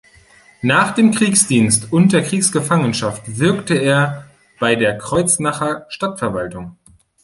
Nach 0.63 0.95
dem 0.95 1.11
Kriegsdienst 1.11 1.93
und 1.93 2.11
Kriegsgefangenschaft 2.11 3.37
wirkte 3.37 3.75
er 3.75 4.25
bei 4.59 4.73
der 4.75 4.97
Kreuznacher 4.97 5.85
Stadtverwaltung. 5.89 6.75